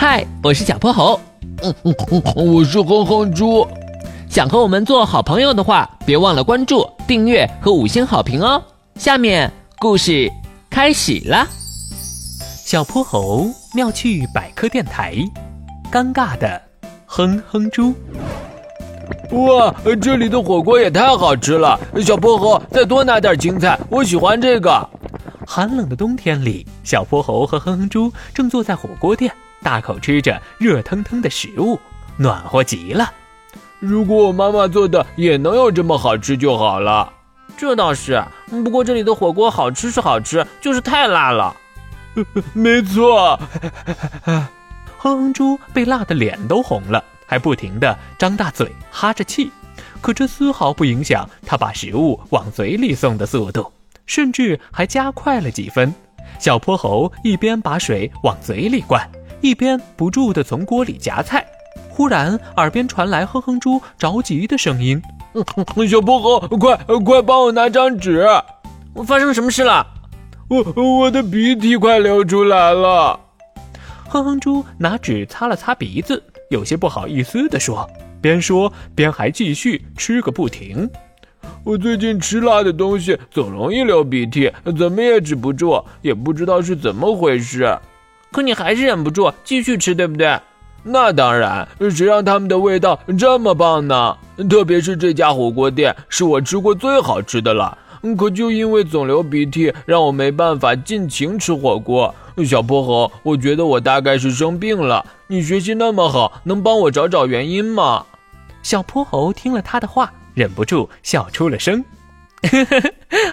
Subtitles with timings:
[0.00, 1.20] 嗨，我是小泼猴。
[1.62, 1.94] 嗯嗯
[2.34, 3.68] 嗯，我是哼哼猪。
[4.30, 8.62] 想和我们做好朋友的话，别忘了关注、订阅和五星好评哦。
[8.94, 10.32] 下面故事
[10.70, 11.46] 开始了。
[12.64, 15.16] 小泼猴妙趣百科电台，
[15.92, 16.58] 尴尬的
[17.04, 17.92] 哼哼猪。
[19.32, 21.78] 哇，这里的火锅也太好吃了！
[22.02, 24.88] 小泼猴，再多拿点青菜，我喜欢这个。
[25.46, 29.30] 寒冷的冬天里，小泼猴和哼哼猪正坐在火锅店，
[29.62, 31.78] 大口吃着热腾腾的食物，
[32.16, 33.12] 暖和极了。
[33.78, 37.12] 如果我妈妈做的也能有这么好吃就好了。
[37.56, 41.54] 这倒是，不过这里的火锅好吃是好吃，就是太辣了。
[42.52, 43.38] 没错，
[44.24, 44.46] 哼
[44.98, 49.50] 哼猪被辣的脸都红了，还不停的张大嘴哈着气，
[50.00, 53.72] 可这丝毫不影响他把食物往嘴里送的速度，
[54.06, 55.94] 甚至还加快了几分。
[56.38, 59.06] 小泼猴一边把水往嘴里灌，
[59.40, 61.46] 一边不住的从锅里夹菜。
[61.88, 65.00] 忽然，耳边传来哼哼猪着急的声音
[65.88, 68.26] ：“小泼猴，快快帮我拿张纸！
[68.94, 69.86] 我发生什么事了？”
[70.48, 73.20] 我我的鼻涕快流出来了，
[74.08, 77.88] 哼哼猪拿纸擦了擦鼻子，有些不好意思地说，
[78.20, 80.90] 边说边还继续吃个不停。
[81.62, 87.78] 我最近吃辣的东西总容易流鼻涕，怎么也止不住，也不知道是怎么回事。
[88.32, 90.38] 可你还是忍不住继续吃，对不对？
[90.82, 94.16] 那当然，谁让他们的味道这么棒呢？
[94.48, 97.76] 特别是这家火锅店，是我吃过最好吃的了。
[98.16, 102.14] 可就因为总流鼻涕，让我没办法尽情吃火锅。
[102.46, 105.04] 小泼猴，我觉得我大概是生病了。
[105.26, 108.06] 你学习那么好，能帮我找找原因吗？
[108.62, 111.84] 小泼猴听了他的话，忍不住笑出了声。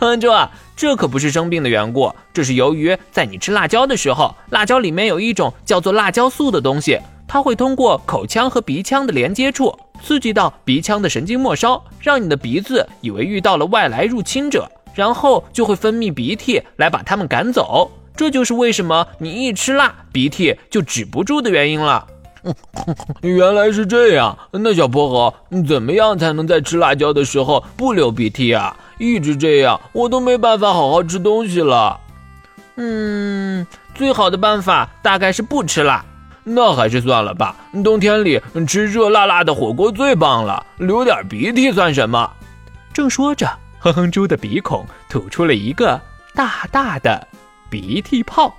[0.00, 0.28] 哼猪，
[0.76, 9.78] 这可不是生病的缘故，这是由于在你吃辣椒的时候，辣椒里面有一种叫做辣椒素的东西，它会通过口腔和鼻腔的连接处。
[10.02, 17.90] 刺激到鼻腔的神经末梢，让你的鼻子以为遇到了外来入侵者，然后就会分泌鼻涕来把它们赶走。
[18.16, 22.06] 这就是为什么你一吃辣，鼻涕就止不住的原因了。
[23.22, 25.34] 原来是这样，那小泼猴，
[25.66, 28.76] 怎么样才能在吃辣椒的时候不流鼻涕啊？
[28.98, 32.00] 一直这样，我都没办法好好吃东西了。
[32.76, 36.04] 嗯，最好的办法大概是不吃辣。
[36.46, 37.56] 那还是算了吧。
[37.82, 42.30] 冬天里吃热辣辣的火锅最棒了，流点鼻涕算什么？
[42.92, 45.98] 正说着，哼哼猪的鼻孔吐出了一个
[46.34, 47.26] 大大的
[47.70, 48.54] 鼻涕泡。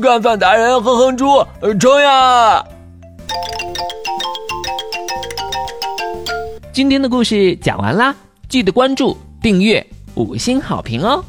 [0.00, 1.44] 干饭达人哼哼猪，
[1.80, 2.64] 冲呀！
[6.72, 8.14] 今天的故事讲完啦，
[8.48, 9.84] 记得关注、订阅、
[10.16, 11.24] 五星好评哦。